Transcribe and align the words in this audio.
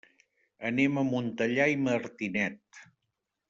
Anem 0.69 0.97
a 1.01 1.03
Montellà 1.11 1.69
i 1.75 1.77
Martinet. 1.89 2.85